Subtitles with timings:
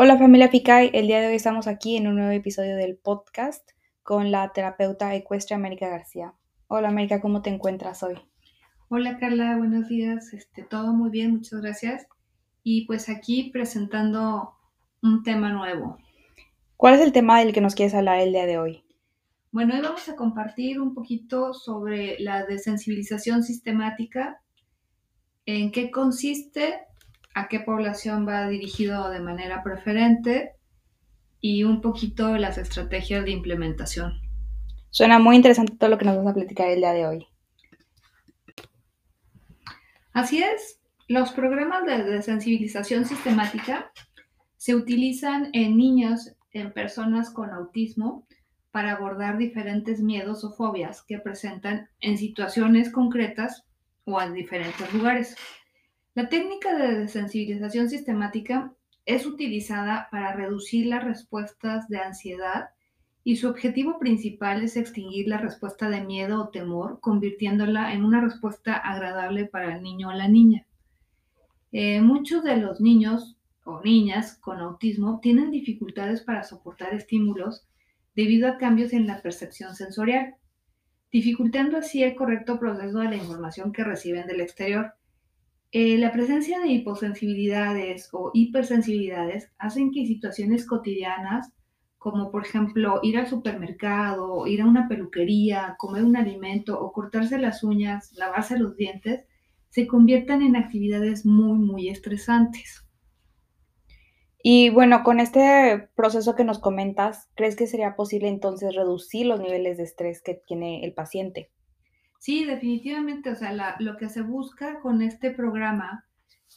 [0.00, 3.68] Hola familia Ficay, el día de hoy estamos aquí en un nuevo episodio del podcast
[4.04, 6.34] con la terapeuta ecuestre América García.
[6.68, 8.14] Hola América, ¿cómo te encuentras hoy?
[8.90, 10.32] Hola Carla, buenos días.
[10.32, 12.06] Este, todo muy bien, muchas gracias.
[12.62, 14.54] Y pues aquí presentando
[15.02, 15.98] un tema nuevo.
[16.76, 18.84] ¿Cuál es el tema del que nos quieres hablar el día de hoy?
[19.50, 24.40] Bueno, hoy vamos a compartir un poquito sobre la desensibilización sistemática,
[25.44, 26.82] en qué consiste
[27.38, 30.54] a qué población va dirigido de manera preferente
[31.40, 34.20] y un poquito las estrategias de implementación.
[34.90, 37.26] Suena muy interesante todo lo que nos vas a platicar el día de hoy.
[40.12, 43.92] Así es, los programas de desensibilización sistemática
[44.56, 48.26] se utilizan en niños, en personas con autismo,
[48.72, 53.64] para abordar diferentes miedos o fobias que presentan en situaciones concretas
[54.04, 55.36] o en diferentes lugares.
[56.18, 58.72] La técnica de desensibilización sistemática
[59.06, 62.70] es utilizada para reducir las respuestas de ansiedad
[63.22, 68.20] y su objetivo principal es extinguir la respuesta de miedo o temor, convirtiéndola en una
[68.20, 70.66] respuesta agradable para el niño o la niña.
[71.70, 77.64] Eh, muchos de los niños o niñas con autismo tienen dificultades para soportar estímulos
[78.16, 80.34] debido a cambios en la percepción sensorial,
[81.12, 84.97] dificultando así el correcto proceso de la información que reciben del exterior.
[85.70, 91.52] Eh, la presencia de hiposensibilidades o hipersensibilidades hacen que situaciones cotidianas,
[91.98, 97.38] como por ejemplo ir al supermercado, ir a una peluquería, comer un alimento o cortarse
[97.38, 99.26] las uñas, lavarse los dientes,
[99.68, 102.88] se conviertan en actividades muy, muy estresantes.
[104.42, 109.40] Y bueno, con este proceso que nos comentas, ¿crees que sería posible entonces reducir los
[109.40, 111.50] niveles de estrés que tiene el paciente?
[112.18, 116.04] Sí, definitivamente, o sea, lo que se busca con este programa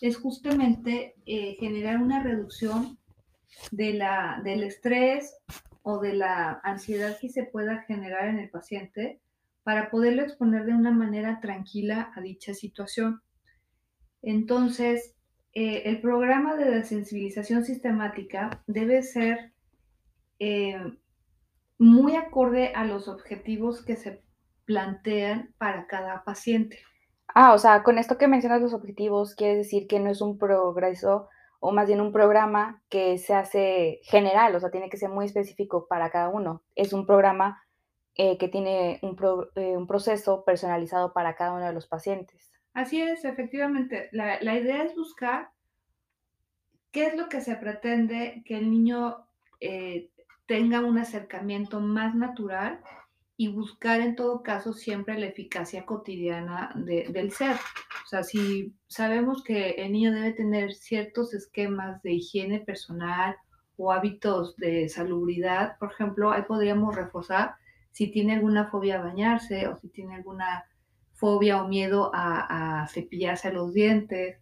[0.00, 2.98] es justamente eh, generar una reducción
[3.70, 5.36] de la, del estrés
[5.82, 9.20] o de la ansiedad que se pueda generar en el paciente
[9.62, 13.20] para poderlo exponer de una manera tranquila a dicha situación.
[14.22, 15.14] Entonces,
[15.52, 19.52] eh, el programa de desensibilización sistemática debe ser
[20.38, 20.80] eh,
[21.78, 24.22] muy acorde a los objetivos que se
[24.70, 26.78] plantean para cada paciente.
[27.34, 30.38] Ah, o sea, con esto que mencionas los objetivos, quiere decir que no es un
[30.38, 35.08] progreso o más bien un programa que se hace general, o sea, tiene que ser
[35.08, 36.62] muy específico para cada uno.
[36.76, 37.64] Es un programa
[38.14, 39.16] eh, que tiene un,
[39.56, 42.52] eh, un, proceso personalizado para cada uno de los pacientes.
[42.72, 44.08] Así es, efectivamente.
[44.12, 45.50] La, la, idea es buscar
[46.92, 49.16] qué es lo que se pretende que el niño
[49.58, 50.10] eh,
[50.46, 52.80] tenga un acercamiento más natural
[53.40, 57.56] y buscar en todo caso siempre la eficacia cotidiana del ser.
[58.04, 63.34] O sea, si sabemos que el niño debe tener ciertos esquemas de higiene personal
[63.78, 67.54] o hábitos de salubridad, por ejemplo, ahí podríamos reforzar
[67.92, 70.66] si tiene alguna fobia a bañarse o si tiene alguna
[71.14, 74.36] fobia o miedo a, a cepillarse los dientes,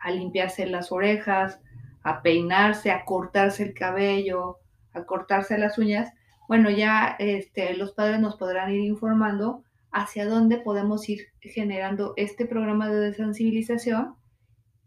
[0.00, 1.60] a limpiarse las orejas,
[2.02, 4.58] a peinarse, a cortarse el cabello,
[4.92, 6.12] a cortarse las uñas,
[6.50, 9.62] bueno, ya este, los padres nos podrán ir informando
[9.92, 14.16] hacia dónde podemos ir generando este programa de desensibilización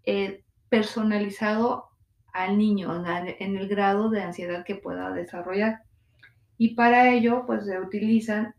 [0.06, 1.86] eh, personalizado
[2.34, 5.84] al niño en el grado de ansiedad que pueda desarrollar.
[6.58, 8.56] Y para ello, pues se utilizan,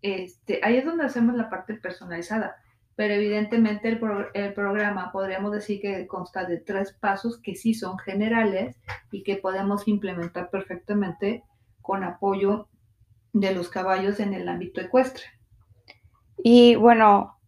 [0.00, 2.56] este, ahí es donde hacemos la parte personalizada,
[2.96, 4.00] pero evidentemente el,
[4.32, 9.36] el, programa podríamos decir que consta de tres pasos que sí son generales y que
[9.36, 11.44] podemos implementar perfectamente
[11.82, 12.68] con apoyo
[13.32, 15.24] de los caballos en el ámbito ecuestre.
[16.42, 17.38] Y bueno,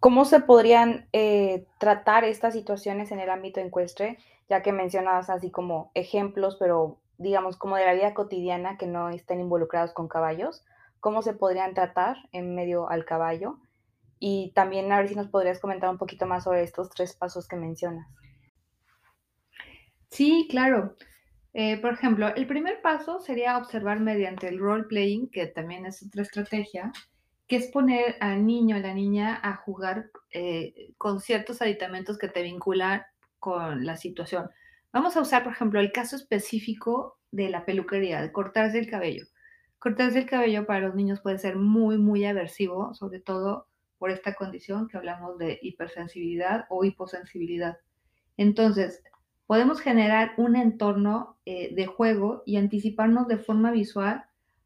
[0.00, 4.18] ¿cómo se podrían eh, tratar estas situaciones en el ámbito ecuestre?
[4.48, 9.10] Ya que mencionabas así como ejemplos, pero digamos como de la vida cotidiana que no
[9.10, 10.64] estén involucrados con caballos,
[11.00, 13.58] ¿cómo se podrían tratar en medio al caballo?
[14.18, 17.46] Y también a ver si nos podrías comentar un poquito más sobre estos tres pasos
[17.46, 18.06] que mencionas.
[20.10, 20.96] Sí, claro.
[21.52, 26.02] Eh, por ejemplo, el primer paso sería observar mediante el role playing, que también es
[26.02, 26.92] otra estrategia,
[27.48, 32.28] que es poner al niño o la niña a jugar eh, con ciertos aditamentos que
[32.28, 33.02] te vinculan
[33.40, 34.48] con la situación.
[34.92, 39.26] Vamos a usar, por ejemplo, el caso específico de la peluquería, de cortarse el cabello.
[39.78, 43.66] Cortarse el cabello para los niños puede ser muy, muy aversivo, sobre todo
[43.98, 47.78] por esta condición que hablamos de hipersensibilidad o hiposensibilidad.
[48.36, 49.02] Entonces,
[49.50, 54.22] podemos generar un entorno eh, de juego y anticiparnos de forma visual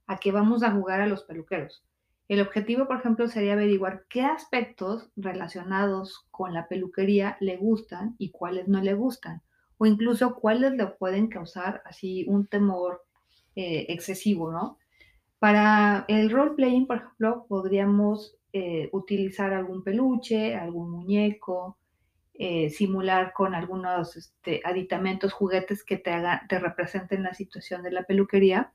[0.06, 1.82] a que vamos a jugar a los peluqueros.
[2.28, 8.28] El objetivo, por ejemplo, sería averiguar qué aspectos relacionados con la peluquería le gustan y
[8.28, 9.40] cuáles no le gustan.
[9.78, 13.04] o incluso cuáles le pueden causar así un temor
[13.56, 14.76] eh, excesivo, ¿no?
[15.38, 21.78] Para el role playing, por ejemplo, podríamos eh, utilizar algún peluche, algún muñeco,
[22.34, 27.92] eh, simular con algunos este, aditamentos, juguetes que te, hagan, te representen la situación de
[27.92, 28.72] la peluquería.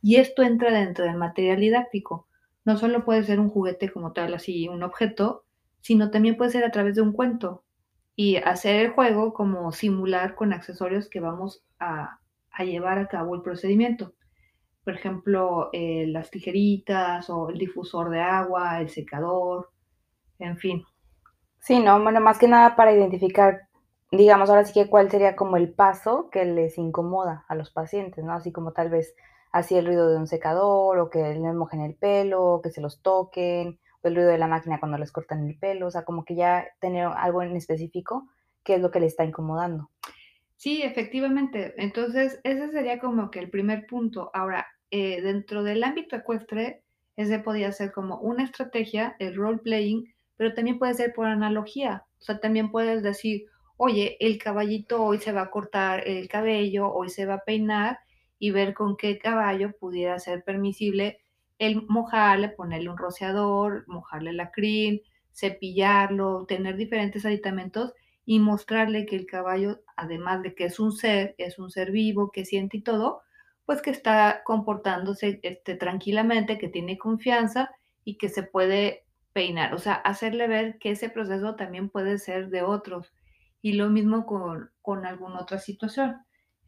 [0.00, 2.28] Y esto entra dentro del material didáctico.
[2.64, 5.44] No solo puede ser un juguete como tal, así un objeto,
[5.80, 7.64] sino también puede ser a través de un cuento.
[8.14, 12.20] Y hacer el juego como simular con accesorios que vamos a,
[12.52, 14.14] a llevar a cabo el procedimiento.
[14.84, 19.70] Por ejemplo, eh, las tijeritas o el difusor de agua, el secador,
[20.38, 20.84] en fin.
[21.62, 23.68] Sí, no, bueno, más que nada para identificar,
[24.10, 28.24] digamos, ahora sí que cuál sería como el paso que les incomoda a los pacientes,
[28.24, 28.32] ¿no?
[28.32, 29.14] Así como tal vez
[29.52, 33.00] así el ruido de un secador o que les mojen el pelo, que se los
[33.00, 36.24] toquen, o el ruido de la máquina cuando les cortan el pelo, o sea, como
[36.24, 38.26] que ya tener algo en específico,
[38.64, 39.88] qué es lo que les está incomodando.
[40.56, 41.74] Sí, efectivamente.
[41.76, 44.32] Entonces, ese sería como que el primer punto.
[44.34, 46.82] Ahora, eh, dentro del ámbito ecuestre,
[47.16, 52.04] ese podría ser como una estrategia, el role playing, pero también puede ser por analogía.
[52.20, 53.46] O sea, también puedes decir,
[53.76, 57.98] oye, el caballito hoy se va a cortar el cabello, hoy se va a peinar
[58.38, 61.20] y ver con qué caballo pudiera ser permisible
[61.58, 65.00] el mojarle, ponerle un rociador, mojarle la crin,
[65.32, 67.92] cepillarlo, tener diferentes aditamentos
[68.24, 72.30] y mostrarle que el caballo, además de que es un ser, es un ser vivo,
[72.30, 73.22] que siente y todo,
[73.64, 77.70] pues que está comportándose este, tranquilamente, que tiene confianza
[78.04, 79.01] y que se puede
[79.32, 83.12] peinar, o sea, hacerle ver que ese proceso también puede ser de otros
[83.60, 86.16] y lo mismo con, con alguna otra situación.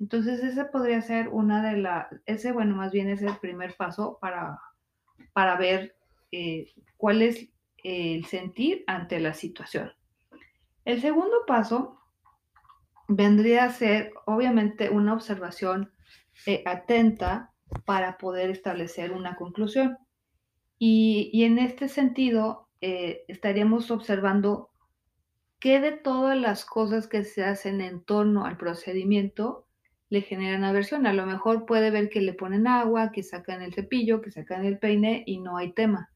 [0.00, 4.18] Entonces, ese podría ser una de las, ese, bueno, más bien es el primer paso
[4.20, 4.58] para,
[5.32, 5.96] para ver
[6.32, 7.48] eh, cuál es
[7.82, 9.92] el sentir ante la situación.
[10.84, 12.00] El segundo paso
[13.08, 15.92] vendría a ser, obviamente, una observación
[16.46, 17.52] eh, atenta
[17.84, 19.98] para poder establecer una conclusión.
[20.78, 24.70] Y, en este sentido, eh, estaríamos observando
[25.58, 29.66] qué de todas las cosas que se hacen en torno al procedimiento
[30.10, 31.06] le generan aversión.
[31.06, 34.64] A lo mejor puede ver que le ponen agua, que sacan el cepillo, que sacan
[34.64, 36.10] el peine y no hay tema.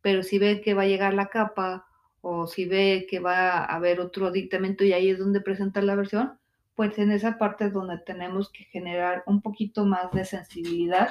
[0.00, 1.86] Pero si ve que va a llegar la capa
[2.20, 5.92] o si ve que va a haber otro dictamento y ahí es donde presenta la
[5.92, 6.38] aversión,
[6.74, 11.10] pues en esa parte es donde tenemos que generar un poquito más de sensibilidad,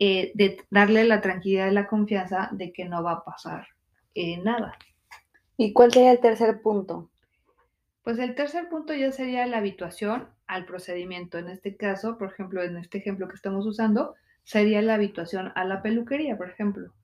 [0.00, 3.68] eh, de darle la tranquilidad y la confianza de que no va a pasar
[4.14, 4.76] eh, nada.
[5.56, 7.10] ¿Y cuál sería el tercer punto?
[8.02, 11.36] Pues el tercer punto ya sería la habituación al procedimiento.
[11.38, 15.64] En este caso, por ejemplo, en este ejemplo que estamos usando, sería la habituación a
[15.64, 16.94] la peluquería, por ejemplo.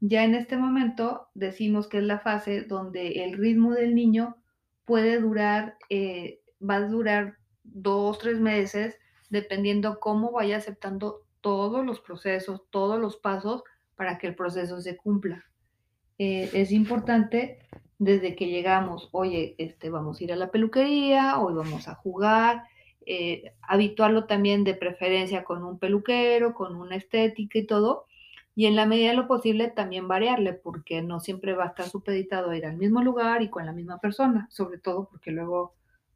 [0.00, 4.36] Ya en este momento decimos que es la fase donde el ritmo del niño
[4.84, 8.98] puede durar eh, va a durar dos, tres meses,
[9.30, 13.62] dependiendo cómo vaya aceptando todos los procesos, todos los pasos
[13.96, 15.44] para que el proceso se cumpla.
[16.18, 17.58] Eh, es importante
[17.98, 22.64] desde que llegamos, oye, este, vamos a ir a la peluquería, hoy vamos a jugar,
[23.06, 28.06] eh, habituarlo también de preferencia con un peluquero, con una estética y todo,
[28.54, 31.86] y en la medida de lo posible también variarle, porque no siempre va a estar
[31.88, 35.74] supeditado a ir al mismo lugar y con la misma persona, sobre todo porque luego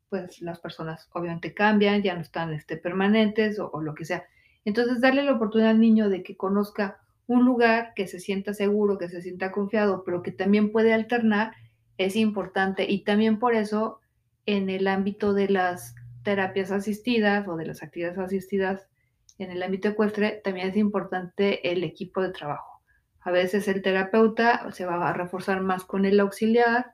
[0.08, 4.24] pues las personas obviamente cambian, ya no están este, permanentes o, lo que sea.
[4.66, 8.98] Entonces, darle la oportunidad al niño de que conozca un lugar, que se sienta seguro,
[8.98, 11.54] que se sienta confiado, pero que también puede alternar,
[11.96, 12.84] es importante.
[12.86, 14.00] Y también por eso,
[14.44, 18.86] en el ámbito de las terapias asistidas o de las actividades asistidas,
[19.38, 22.82] en el ámbito ecuestre, también es importante el equipo de trabajo.
[23.20, 26.92] A veces el terapeuta se va a reforzar más con el auxiliar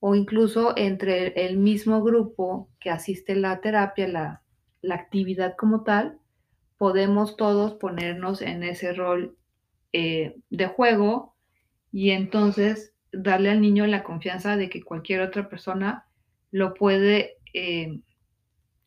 [0.00, 4.42] o incluso entre el mismo grupo que asiste la terapia, la,
[4.94, 6.18] actividad como tal,
[6.78, 9.36] podemos todos ponernos en ese rol
[9.92, 11.36] eh, de juego
[11.92, 16.06] y entonces darle al niño la confianza de que cualquier otra persona
[16.50, 18.00] lo puede, eh,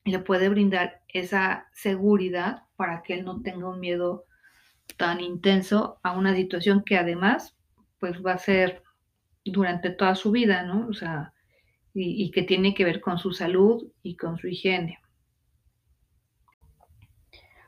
[0.05, 4.25] le puede brindar esa seguridad para que él no tenga un miedo
[4.97, 7.55] tan intenso a una situación que además
[7.99, 8.83] pues va a ser
[9.45, 10.87] durante toda su vida, ¿no?
[10.87, 11.33] O sea,
[11.93, 14.99] y, que tiene que ver con su salud y con su higiene.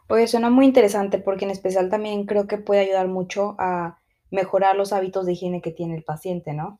[0.07, 3.99] Pues suena muy interesante porque en especial también creo que puede ayudar mucho a
[4.31, 6.79] mejorar los hábitos de higiene que tiene el paciente, ¿no?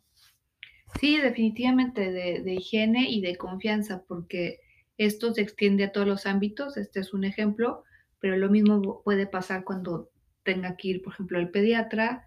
[1.00, 4.60] Sí, definitivamente de, de, higiene y de confianza, porque
[4.98, 7.84] esto se extiende a todos los ámbitos, este es un ejemplo,
[8.20, 10.10] pero lo mismo puede pasar cuando
[10.44, 12.26] tenga que ir, por ejemplo, al pediatra,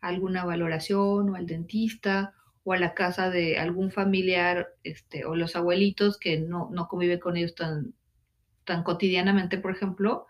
[0.00, 5.56] alguna valoración o al dentista o a la casa de algún familiar este, o los
[5.56, 7.94] abuelitos que no, no convive con ellos tan,
[8.64, 10.26] tan cotidianamente, por ejemplo,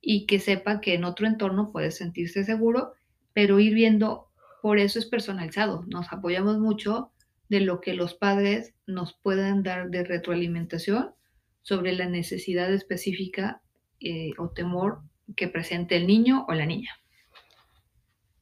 [0.00, 2.92] y que sepa que en otro entorno puede sentirse seguro,
[3.32, 4.28] pero ir viendo,
[4.62, 7.12] por eso es personalizado, nos apoyamos mucho
[7.48, 11.14] de lo que los padres nos pueden dar de retroalimentación
[11.62, 13.62] sobre la necesidad específica
[14.00, 15.00] eh, o temor
[15.36, 16.90] que presente el niño o la niña.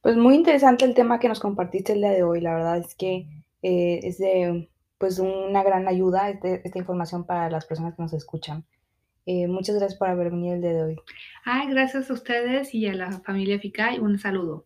[0.01, 2.41] Pues muy interesante el tema que nos compartiste el día de hoy.
[2.41, 3.27] La verdad es que
[3.63, 4.69] eh, es de
[4.99, 8.65] pues una gran ayuda este, esta información para las personas que nos escuchan.
[9.25, 10.95] Eh, muchas gracias por haber venido el día de hoy.
[11.43, 13.99] Ay, gracias a ustedes y a la familia FICAI.
[13.99, 14.65] Un saludo.